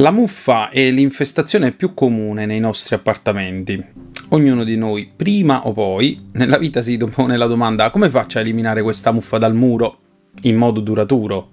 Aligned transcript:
La 0.00 0.10
muffa 0.10 0.70
è 0.70 0.90
l'infestazione 0.90 1.72
più 1.72 1.92
comune 1.92 2.46
nei 2.46 2.58
nostri 2.58 2.94
appartamenti. 2.94 3.84
Ognuno 4.30 4.64
di 4.64 4.74
noi, 4.74 5.10
prima 5.14 5.66
o 5.66 5.72
poi, 5.72 6.24
nella 6.32 6.56
vita 6.56 6.80
si 6.80 6.96
pone 6.96 7.36
la 7.36 7.44
domanda 7.44 7.90
come 7.90 8.08
faccio 8.08 8.38
a 8.38 8.40
eliminare 8.40 8.80
questa 8.80 9.12
muffa 9.12 9.36
dal 9.36 9.54
muro 9.54 9.98
in 10.44 10.56
modo 10.56 10.80
duraturo? 10.80 11.50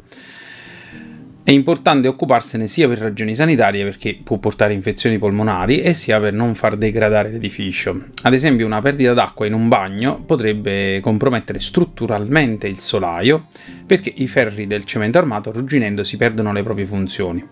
È 1.43 1.51
importante 1.51 2.07
occuparsene 2.07 2.69
sia 2.69 2.87
per 2.87 2.99
ragioni 2.99 3.35
sanitarie 3.35 3.83
perché 3.83 4.17
può 4.23 4.37
portare 4.37 4.73
infezioni 4.73 5.17
polmonari 5.17 5.81
e 5.81 5.93
sia 5.93 6.17
per 6.17 6.31
non 6.31 6.55
far 6.55 6.77
degradare 6.77 7.29
l'edificio. 7.29 8.01
Ad 8.23 8.33
esempio 8.33 8.65
una 8.65 8.81
perdita 8.81 9.11
d'acqua 9.11 9.45
in 9.45 9.55
un 9.55 9.67
bagno 9.67 10.23
potrebbe 10.23 11.01
compromettere 11.01 11.59
strutturalmente 11.59 12.65
il 12.69 12.79
solaio 12.79 13.47
perché 13.85 14.13
i 14.15 14.27
ferri 14.29 14.67
del 14.67 14.85
cemento 14.85 15.17
armato 15.17 15.49
arrugginendo 15.49 16.05
si 16.05 16.15
perdono 16.15 16.53
le 16.53 16.63
proprie 16.63 16.85
funzioni. 16.85 17.45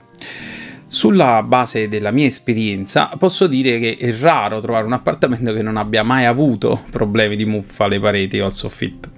Sulla 0.95 1.43
base 1.43 1.89
della 1.89 2.09
mia 2.09 2.25
esperienza 2.25 3.11
posso 3.19 3.47
dire 3.47 3.79
che 3.79 3.97
è 3.99 4.17
raro 4.17 4.61
trovare 4.61 4.85
un 4.85 4.93
appartamento 4.93 5.51
che 5.51 5.61
non 5.61 5.75
abbia 5.75 6.03
mai 6.03 6.23
avuto 6.23 6.85
problemi 6.89 7.35
di 7.35 7.43
muffa 7.43 7.83
alle 7.83 7.99
pareti 7.99 8.39
o 8.39 8.45
al 8.45 8.53
soffitto. 8.53 9.09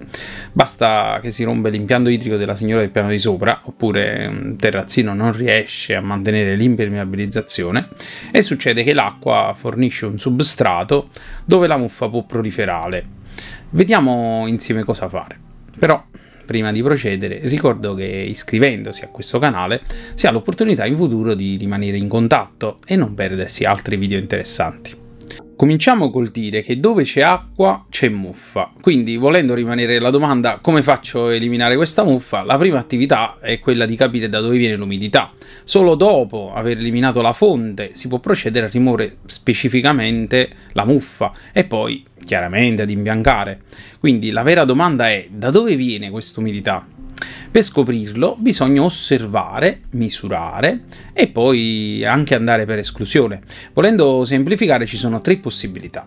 Basta 0.50 1.20
che 1.22 1.30
si 1.30 1.44
rompe 1.44 1.70
l'impianto 1.70 2.10
idrico 2.10 2.34
della 2.34 2.56
signora 2.56 2.80
del 2.80 2.90
piano 2.90 3.10
di 3.10 3.18
sopra, 3.20 3.60
oppure 3.62 4.26
un 4.26 4.56
terrazzino 4.56 5.14
non 5.14 5.30
riesce 5.32 5.94
a 5.94 6.00
mantenere 6.00 6.56
l'impermeabilizzazione 6.56 7.90
e 8.32 8.42
succede 8.42 8.82
che 8.82 8.92
l'acqua 8.92 9.54
fornisce 9.56 10.06
un 10.06 10.18
substrato 10.18 11.10
dove 11.44 11.68
la 11.68 11.76
muffa 11.76 12.08
può 12.08 12.24
proliferare. 12.24 13.06
Vediamo 13.70 14.48
insieme 14.48 14.82
cosa 14.82 15.08
fare. 15.08 15.38
Però 15.78 16.04
prima 16.48 16.72
di 16.72 16.82
procedere, 16.82 17.40
ricordo 17.42 17.92
che 17.92 18.06
iscrivendosi 18.06 19.04
a 19.04 19.08
questo 19.08 19.38
canale 19.38 19.82
si 20.14 20.26
ha 20.26 20.30
l'opportunità 20.30 20.86
in 20.86 20.96
futuro 20.96 21.34
di 21.34 21.58
rimanere 21.58 21.98
in 21.98 22.08
contatto 22.08 22.78
e 22.86 22.96
non 22.96 23.14
perdersi 23.14 23.64
altri 23.64 23.98
video 23.98 24.18
interessanti. 24.18 24.97
Cominciamo 25.58 26.12
col 26.12 26.28
dire 26.28 26.62
che 26.62 26.78
dove 26.78 27.02
c'è 27.02 27.20
acqua 27.20 27.84
c'è 27.90 28.08
muffa, 28.08 28.70
quindi 28.80 29.16
volendo 29.16 29.54
rimanere 29.54 29.98
la 29.98 30.10
domanda 30.10 30.60
come 30.62 30.84
faccio 30.84 31.26
a 31.26 31.34
eliminare 31.34 31.74
questa 31.74 32.04
muffa, 32.04 32.44
la 32.44 32.56
prima 32.56 32.78
attività 32.78 33.38
è 33.40 33.58
quella 33.58 33.84
di 33.84 33.96
capire 33.96 34.28
da 34.28 34.38
dove 34.38 34.56
viene 34.56 34.76
l'umidità. 34.76 35.32
Solo 35.64 35.96
dopo 35.96 36.52
aver 36.54 36.78
eliminato 36.78 37.20
la 37.22 37.32
fonte 37.32 37.90
si 37.94 38.06
può 38.06 38.20
procedere 38.20 38.66
a 38.66 38.68
rimuovere 38.68 39.16
specificamente 39.26 40.48
la 40.74 40.84
muffa 40.84 41.32
e 41.52 41.64
poi 41.64 42.04
chiaramente 42.24 42.82
ad 42.82 42.90
imbiancare. 42.90 43.62
Quindi 43.98 44.30
la 44.30 44.42
vera 44.42 44.62
domanda 44.62 45.10
è 45.10 45.26
da 45.28 45.50
dove 45.50 45.74
viene 45.74 46.08
questa 46.10 46.38
umidità? 46.38 46.97
Per 47.50 47.62
scoprirlo 47.62 48.36
bisogna 48.38 48.82
osservare, 48.82 49.80
misurare 49.92 50.82
e 51.14 51.28
poi 51.28 52.04
anche 52.04 52.34
andare 52.34 52.66
per 52.66 52.78
esclusione. 52.78 53.40
Volendo 53.72 54.24
semplificare 54.24 54.84
ci 54.84 54.98
sono 54.98 55.22
tre 55.22 55.38
possibilità. 55.38 56.04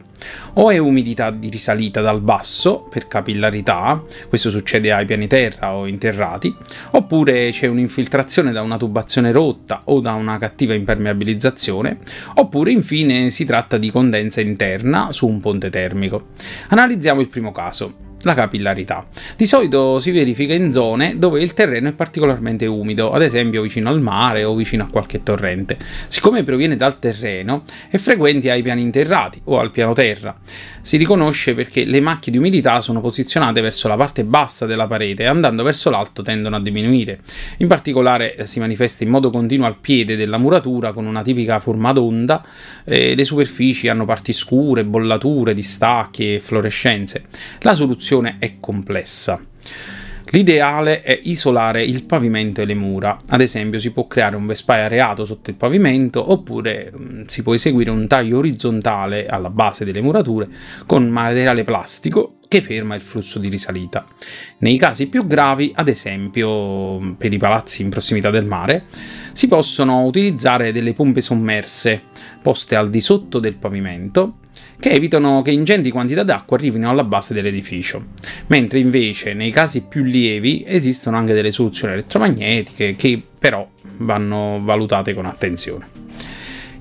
O 0.53 0.69
è 0.69 0.77
umidità 0.77 1.31
di 1.31 1.49
risalita 1.49 1.99
dal 1.99 2.21
basso 2.21 2.87
per 2.89 3.07
capillarità, 3.07 4.03
questo 4.29 4.51
succede 4.51 4.93
ai 4.93 5.05
piani 5.05 5.25
terra 5.27 5.73
o 5.73 5.87
interrati, 5.87 6.55
oppure 6.91 7.49
c'è 7.49 7.65
un'infiltrazione 7.65 8.51
da 8.51 8.61
una 8.61 8.77
tubazione 8.77 9.31
rotta 9.31 9.81
o 9.85 9.99
da 9.99 10.13
una 10.13 10.37
cattiva 10.37 10.75
impermeabilizzazione, 10.75 11.97
oppure 12.35 12.71
infine 12.71 13.31
si 13.31 13.45
tratta 13.45 13.77
di 13.77 13.89
condensa 13.89 14.41
interna 14.41 15.11
su 15.11 15.27
un 15.27 15.41
ponte 15.41 15.71
termico. 15.71 16.27
Analizziamo 16.69 17.19
il 17.19 17.29
primo 17.29 17.51
caso 17.51 18.09
la 18.23 18.33
capillarità. 18.33 19.05
Di 19.35 19.45
solito 19.45 19.99
si 19.99 20.11
verifica 20.11 20.53
in 20.53 20.71
zone 20.71 21.17
dove 21.17 21.41
il 21.41 21.53
terreno 21.53 21.89
è 21.89 21.93
particolarmente 21.93 22.65
umido, 22.65 23.11
ad 23.11 23.21
esempio 23.21 23.61
vicino 23.61 23.89
al 23.89 24.01
mare 24.01 24.43
o 24.43 24.55
vicino 24.55 24.83
a 24.83 24.89
qualche 24.89 25.23
torrente. 25.23 25.77
Siccome 26.07 26.43
proviene 26.43 26.75
dal 26.75 26.99
terreno, 26.99 27.63
è 27.89 27.97
frequente 27.97 28.51
ai 28.51 28.61
piani 28.61 28.81
interrati 28.81 29.41
o 29.45 29.59
al 29.59 29.71
piano 29.71 29.93
terra. 29.93 30.37
Si 30.81 30.97
riconosce 30.97 31.53
perché 31.53 31.85
le 31.85 31.99
macchie 32.01 32.31
di 32.31 32.37
umidità 32.37 32.81
sono 32.81 33.01
posizionate 33.01 33.61
verso 33.61 33.87
la 33.87 33.95
parte 33.95 34.23
bassa 34.23 34.65
della 34.65 34.87
parete 34.87 35.23
e 35.23 35.27
andando 35.27 35.63
verso 35.63 35.89
l'alto 35.89 36.21
tendono 36.21 36.55
a 36.55 36.61
diminuire. 36.61 37.19
In 37.57 37.67
particolare 37.67 38.35
eh, 38.35 38.45
si 38.45 38.59
manifesta 38.59 39.03
in 39.03 39.09
modo 39.09 39.29
continuo 39.29 39.67
al 39.67 39.77
piede 39.77 40.15
della 40.15 40.37
muratura 40.37 40.91
con 40.91 41.05
una 41.05 41.21
tipica 41.21 41.59
forma 41.59 41.91
d'onda, 41.91 42.43
eh, 42.83 43.15
le 43.15 43.25
superfici 43.25 43.87
hanno 43.87 44.05
parti 44.05 44.33
scure, 44.33 44.83
bollature, 44.83 45.53
distacchi 45.53 46.35
e 46.35 46.39
fluorescenze. 46.39 47.25
La 47.59 47.75
soluzione 47.75 48.37
è 48.39 48.55
complessa. 48.59 49.39
L'ideale 50.33 51.01
è 51.01 51.19
isolare 51.23 51.83
il 51.83 52.05
pavimento 52.05 52.61
e 52.61 52.65
le 52.65 52.73
mura, 52.73 53.17
ad 53.27 53.41
esempio 53.41 53.79
si 53.79 53.91
può 53.91 54.07
creare 54.07 54.37
un 54.37 54.45
vespaio 54.45 54.85
areato 54.85 55.25
sotto 55.25 55.49
il 55.49 55.57
pavimento 55.57 56.31
oppure 56.31 56.89
mm, 56.95 57.23
si 57.25 57.43
può 57.43 57.53
eseguire 57.53 57.91
un 57.91 58.07
taglio 58.07 58.37
orizzontale 58.37 59.25
alla 59.25 59.49
base 59.49 59.83
delle 59.83 60.01
murature 60.01 60.47
con 60.85 61.09
materiale 61.09 61.65
plastico 61.65 62.35
che 62.47 62.61
ferma 62.61 62.95
il 62.95 63.01
flusso 63.01 63.39
di 63.39 63.49
risalita. 63.49 64.05
Nei 64.59 64.77
casi 64.77 65.09
più 65.09 65.27
gravi, 65.27 65.73
ad 65.75 65.89
esempio 65.89 66.97
mm, 67.01 67.11
per 67.11 67.33
i 67.33 67.37
palazzi 67.37 67.81
in 67.81 67.89
prossimità 67.89 68.29
del 68.29 68.45
mare, 68.45 68.85
si 69.33 69.49
possono 69.49 70.05
utilizzare 70.05 70.71
delle 70.71 70.93
pompe 70.93 71.19
sommerse 71.19 72.03
poste 72.41 72.77
al 72.77 72.89
di 72.89 73.01
sotto 73.01 73.39
del 73.39 73.55
pavimento 73.55 74.35
che 74.79 74.91
evitano 74.91 75.41
che 75.41 75.51
ingenti 75.51 75.91
quantità 75.91 76.23
d'acqua 76.23 76.57
arrivino 76.57 76.89
alla 76.89 77.03
base 77.03 77.33
dell'edificio, 77.33 78.07
mentre 78.47 78.79
invece 78.79 79.33
nei 79.33 79.51
casi 79.51 79.83
più 79.83 80.03
lievi 80.03 80.63
esistono 80.65 81.17
anche 81.17 81.33
delle 81.33 81.51
soluzioni 81.51 81.93
elettromagnetiche 81.93 82.95
che 82.95 83.21
però 83.39 83.67
vanno 83.97 84.59
valutate 84.63 85.13
con 85.13 85.25
attenzione. 85.25 85.99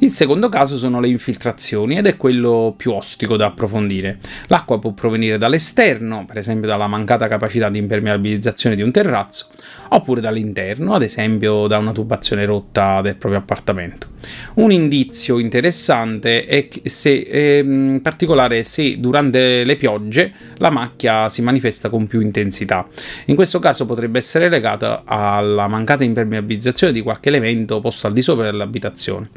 Il 0.03 0.13
secondo 0.13 0.49
caso 0.49 0.79
sono 0.79 0.99
le 0.99 1.09
infiltrazioni 1.09 1.99
ed 1.99 2.07
è 2.07 2.17
quello 2.17 2.73
più 2.75 2.93
ostico 2.93 3.37
da 3.37 3.47
approfondire. 3.47 4.19
L'acqua 4.47 4.79
può 4.79 4.93
provenire 4.93 5.37
dall'esterno, 5.37 6.25
per 6.25 6.39
esempio 6.39 6.69
dalla 6.69 6.87
mancata 6.87 7.29
capacità 7.29 7.69
di 7.69 7.77
impermeabilizzazione 7.77 8.77
di 8.77 8.83
un 8.83 8.93
terrazzo, 8.93 9.49
oppure 9.91 10.23
dall'interno, 10.23 10.95
ad 10.95 11.03
esempio 11.03 11.67
da 11.67 11.77
una 11.77 11.93
tubazione 11.93 12.47
rotta 12.47 13.03
del 13.03 13.17
proprio 13.17 13.43
appartamento. 13.43 14.09
Un 14.55 14.73
indizio 14.73 15.39
interessante 15.39 16.45
è 16.45 16.69
se, 16.85 17.21
eh, 17.21 17.59
in 17.59 18.01
particolare 18.03 18.65
se 18.65 18.99
durante 18.99 19.65
le 19.65 19.77
piogge 19.77 20.33
la 20.57 20.71
macchia 20.71 21.29
si 21.29 21.43
manifesta 21.43 21.89
con 21.89 22.07
più 22.07 22.21
intensità. 22.21 22.87
In 23.27 23.35
questo 23.35 23.59
caso 23.59 23.87
potrebbe 23.87 24.19
essere 24.19 24.49
legata 24.49 25.03
alla 25.05 25.69
mancata 25.69 26.05
impermeabilizzazione 26.05 26.93
di 26.93 27.01
qualche 27.01 27.29
elemento 27.29 27.81
posto 27.81 28.07
al 28.07 28.13
di 28.13 28.23
sopra 28.23 28.45
dell'abitazione. 28.45 29.31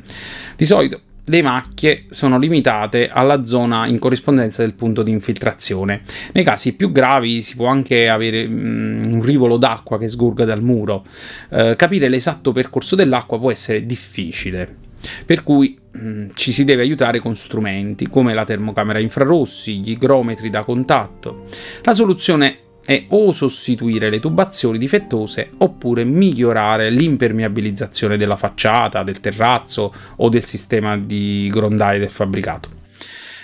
Di 0.56 0.66
solito 0.66 1.02
le 1.26 1.42
macchie 1.42 2.06
sono 2.10 2.38
limitate 2.38 3.10
alla 3.10 3.46
zona 3.46 3.88
in 3.88 4.00
corrispondenza 4.00 4.62
del 4.62 4.74
punto 4.74 5.04
di 5.04 5.12
infiltrazione. 5.12 6.02
Nei 6.34 6.44
casi 6.44 6.76
più 6.76 6.92
gravi 6.92 7.42
si 7.42 7.56
può 7.56 7.68
anche 7.68 8.10
avere 8.10 8.48
mm, 8.48 9.14
un 9.14 9.22
rivolo 9.22 9.58
d'acqua 9.58 9.98
che 9.98 10.10
sgurga 10.10 10.44
dal 10.46 10.62
muro. 10.62 11.06
Eh, 11.50 11.76
capire 11.78 12.10
l'esatto 12.10 12.52
percorso 12.52 12.96
dell'acqua 12.96 13.40
può 13.40 13.52
essere 13.52 13.86
difficile. 13.86 14.82
Per 15.26 15.44
cui 15.44 15.78
mm, 15.98 16.30
ci 16.34 16.52
si 16.52 16.64
deve 16.64 16.82
aiutare 16.82 17.20
con 17.20 17.36
strumenti 17.36 18.08
come 18.08 18.34
la 18.34 18.44
termocamera 18.44 19.00
infrarossi, 19.00 19.80
gli 19.80 19.92
igrometri 19.92 20.50
da 20.50 20.64
contatto. 20.64 21.46
La 21.84 21.94
soluzione 21.94 22.63
è 22.86 23.06
o 23.10 23.32
sostituire 23.32 24.10
le 24.10 24.20
tubazioni 24.20 24.78
difettose 24.78 25.52
oppure 25.58 26.04
migliorare 26.04 26.90
l'impermeabilizzazione 26.90 28.18
della 28.18 28.36
facciata, 28.36 29.04
del 29.04 29.20
terrazzo 29.20 29.94
o 30.18 30.30
del 30.30 30.44
sistema 30.44 30.98
di 30.98 31.50
grondaie 31.52 32.00
del 32.00 32.12
fabbricato. 32.12 32.70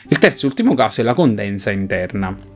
Il 0.10 0.18
terzo 0.18 0.46
e 0.46 0.50
ultimo 0.50 0.74
caso 0.74 1.02
è 1.02 1.04
la 1.04 1.14
condensa 1.14 1.72
interna. 1.72 2.49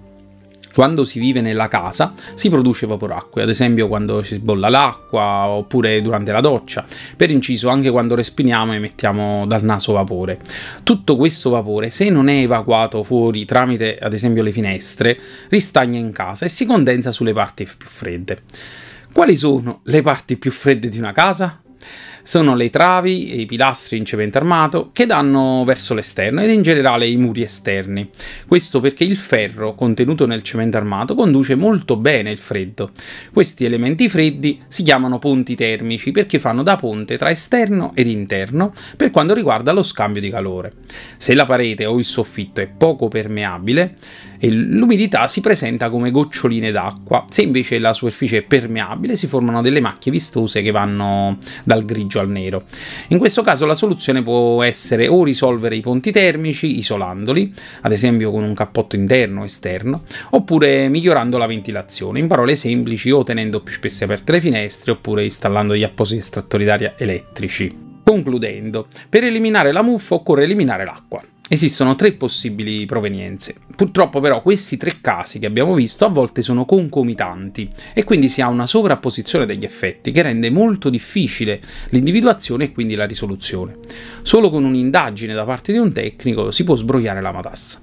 Quando 0.74 1.06
si 1.06 1.20
vive 1.20 1.42
nella 1.42 1.68
casa 1.68 2.14
si 2.34 2.50
produce 2.50 2.88
vaporacque, 2.88 3.44
ad 3.44 3.50
esempio 3.50 3.88
quando 3.88 4.24
si 4.24 4.36
sbolla 4.36 4.70
l'acqua 4.70 5.48
oppure 5.48 6.02
durante 6.02 6.32
la 6.32 6.40
doccia, 6.40 6.84
per 7.16 7.30
inciso 7.30 7.70
anche 7.70 7.92
quando 7.92 8.16
respiriamo 8.16 8.74
emettiamo 8.74 9.46
dal 9.46 9.64
naso 9.64 9.94
vapore. 9.94 10.40
Tutto 10.82 11.16
questo 11.16 11.52
vapore, 11.52 11.90
se 11.90 12.10
non 12.10 12.28
è 12.28 12.42
evacuato 12.42 13.04
fuori 13.04 13.46
tramite 13.46 13.98
ad 14.00 14.14
esempio 14.14 14.42
le 14.42 14.52
finestre, 14.52 15.18
ristagna 15.50 16.00
in 16.00 16.12
casa 16.12 16.46
e 16.46 16.50
si 16.50 16.66
condensa 16.66 17.12
sulle 17.12 17.34
parti 17.34 17.66
più 17.66 17.88
fredde. 17.88 18.40
Quali 19.14 19.38
sono 19.38 19.82
le 19.84 20.02
parti 20.02 20.38
più 20.38 20.52
fredde 20.52 20.90
di 20.90 20.98
una 20.98 21.12
casa? 21.12 21.62
Sono 22.24 22.56
le 22.56 22.70
travi 22.70 23.32
e 23.32 23.42
i 23.42 23.46
pilastri 23.46 23.98
in 23.98 24.06
cemento 24.06 24.38
armato 24.38 24.90
che 24.94 25.06
danno 25.06 25.64
verso 25.66 25.94
l'esterno 25.94 26.42
ed 26.42 26.50
in 26.50 26.62
generale 26.62 27.06
i 27.08 27.18
muri 27.18 27.44
esterni. 27.44 28.10
Questo 28.48 28.80
perché 28.80 29.04
il 29.04 29.18
ferro 29.18 29.76
contenuto 29.76 30.26
nel 30.26 30.42
cemento 30.42 30.78
armato 30.78 31.16
conduce 31.16 31.56
molto 31.56 31.98
bene 31.98 32.32
il 32.32 32.38
freddo. 32.38 32.90
Questi 33.32 33.66
elementi 33.66 34.10
freddi 34.10 34.62
si 34.68 34.84
chiamano 34.84 35.20
ponti 35.20 35.56
termici 35.56 36.12
perché 36.12 36.40
fanno 36.40 36.64
da 36.64 36.78
ponte 36.78 37.18
tra 37.18 37.30
esterno 37.30 37.92
ed 37.94 38.08
interno 38.08 38.74
per 38.96 39.12
quanto 39.12 39.34
riguarda 39.34 39.74
lo 39.74 39.84
scambio 39.84 40.22
di 40.22 40.30
calore. 40.30 40.72
Se 41.18 41.34
la 41.34 41.46
parete 41.46 41.86
o 41.86 42.00
il 42.00 42.06
soffitto 42.06 42.62
è 42.62 42.68
poco 42.68 43.10
permeabile, 43.10 43.96
l'umidità 44.42 45.28
si 45.28 45.42
presenta 45.42 45.90
come 45.90 46.12
goccioline 46.12 46.72
d'acqua. 46.72 47.26
Se 47.30 47.42
invece 47.42 47.80
la 47.80 47.94
superficie 47.94 48.38
è 48.38 48.42
permeabile 48.44 49.16
si 49.16 49.28
formano 49.28 49.62
delle 49.62 49.80
macchie 49.80 50.12
vistose 50.12 50.62
che 50.62 50.72
vanno 50.72 51.38
dal 51.64 51.86
grigio 51.86 52.13
al 52.20 52.30
nero. 52.30 52.64
In 53.10 53.18
questo 53.18 53.42
caso 53.42 53.66
la 53.66 53.74
soluzione 53.74 54.22
può 54.22 54.64
essere 54.64 55.08
o 55.08 55.24
risolvere 55.24 55.76
i 55.76 55.82
ponti 55.82 56.12
termici 56.12 56.78
isolandoli, 56.78 57.54
ad 57.82 57.92
esempio 57.92 58.32
con 58.32 58.44
un 58.44 58.54
cappotto 58.54 58.96
interno 58.96 59.42
o 59.42 59.46
esterno, 59.46 60.04
oppure 60.32 60.88
migliorando 60.90 61.38
la 61.38 61.46
ventilazione, 61.46 62.20
in 62.20 62.28
parole 62.28 62.56
semplici 62.56 63.12
o 63.12 63.24
tenendo 63.24 63.62
più 63.62 63.74
spesso 63.74 64.04
aperte 64.04 64.32
le 64.32 64.42
finestre 64.42 64.92
oppure 64.92 65.24
installando 65.24 65.76
gli 65.76 65.84
appositi 65.84 66.20
estrattori 66.20 66.66
d'aria 66.66 66.94
elettrici. 66.98 67.92
Concludendo, 68.04 68.88
per 69.08 69.24
eliminare 69.24 69.72
la 69.72 69.82
muffa 69.82 70.16
occorre 70.16 70.44
eliminare 70.44 70.84
l'acqua. 70.84 71.22
Esistono 71.54 71.94
tre 71.94 72.14
possibili 72.14 72.84
provenienze. 72.88 73.54
Purtroppo 73.76 74.20
però 74.20 74.42
questi 74.42 74.76
tre 74.76 74.98
casi 75.02 75.38
che 75.38 75.46
abbiamo 75.46 75.76
visto 75.76 76.04
a 76.04 76.10
volte 76.10 76.42
sono 76.42 76.66
concomitanti 76.66 77.70
e 77.94 78.04
quindi 78.04 78.28
si 78.28 78.42
ha 78.42 78.48
una 78.48 78.66
sovrapposizione 78.66 79.46
degli 79.46 79.64
effetti 79.64 80.10
che 80.10 80.24
rende 80.24 80.50
molto 80.50 80.90
difficile 80.90 81.62
l'individuazione 81.90 82.64
e 82.64 82.72
quindi 82.72 82.96
la 82.96 83.06
risoluzione. 83.06 83.78
Solo 84.24 84.50
con 84.50 84.64
un'indagine 84.64 85.36
da 85.36 85.44
parte 85.44 85.72
di 85.72 85.78
un 85.78 85.94
tecnico 85.94 86.50
si 86.50 86.64
può 86.64 86.74
sbrogliare 86.74 87.22
la 87.22 87.32
matassa. 87.32 87.83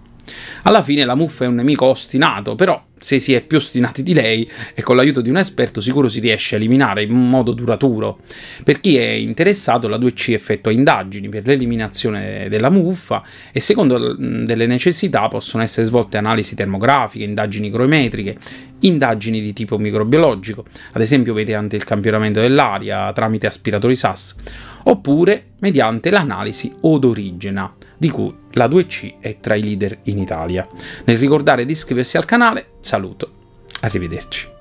Alla 0.62 0.82
fine 0.82 1.04
la 1.04 1.14
muffa 1.14 1.44
è 1.44 1.48
un 1.48 1.54
nemico 1.56 1.86
ostinato, 1.86 2.54
però 2.54 2.82
se 3.00 3.18
si 3.18 3.32
è 3.32 3.40
più 3.40 3.56
ostinati 3.56 4.02
di 4.02 4.12
lei 4.12 4.48
e 4.74 4.82
con 4.82 4.94
l'aiuto 4.94 5.22
di 5.22 5.30
un 5.30 5.38
esperto 5.38 5.80
sicuro 5.80 6.08
si 6.08 6.20
riesce 6.20 6.54
a 6.54 6.58
eliminare 6.58 7.02
in 7.02 7.14
modo 7.14 7.52
duraturo. 7.52 8.18
Per 8.62 8.80
chi 8.80 8.96
è 8.98 9.08
interessato 9.08 9.88
la 9.88 9.96
2C 9.96 10.34
effettua 10.34 10.70
indagini 10.70 11.28
per 11.28 11.46
l'eliminazione 11.46 12.48
della 12.50 12.70
muffa 12.70 13.22
e 13.52 13.60
secondo 13.60 14.14
delle 14.14 14.66
necessità 14.66 15.28
possono 15.28 15.62
essere 15.62 15.86
svolte 15.86 16.18
analisi 16.18 16.54
termografiche, 16.54 17.24
indagini 17.24 17.70
crometriche, 17.70 18.36
indagini 18.80 19.40
di 19.40 19.52
tipo 19.52 19.78
microbiologico, 19.78 20.64
ad 20.92 21.00
esempio 21.00 21.32
mediante 21.32 21.76
il 21.76 21.84
campionamento 21.84 22.40
dell'aria 22.40 23.12
tramite 23.12 23.46
aspiratori 23.46 23.96
SAS, 23.96 24.36
oppure 24.84 25.52
mediante 25.60 26.10
l'analisi 26.10 26.72
odorigena 26.80 27.74
di 27.96 28.08
cui 28.10 28.39
la 28.52 28.66
2C 28.66 29.14
è 29.20 29.38
tra 29.40 29.54
i 29.54 29.62
leader 29.62 29.98
in 30.04 30.18
Italia. 30.18 30.66
Nel 31.04 31.18
ricordare 31.18 31.64
di 31.64 31.72
iscriversi 31.72 32.16
al 32.16 32.24
canale, 32.24 32.72
saluto. 32.80 33.32
Arrivederci. 33.80 34.58